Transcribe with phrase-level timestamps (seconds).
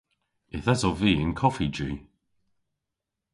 [0.55, 1.91] Yth esov vy y'n koffiji.